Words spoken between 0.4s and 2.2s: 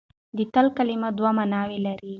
تل کلمه دوه ماناوې لري.